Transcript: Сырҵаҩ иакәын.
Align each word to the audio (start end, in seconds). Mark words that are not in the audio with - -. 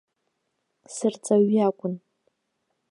Сырҵаҩ 0.93 1.45
иакәын. 1.55 1.93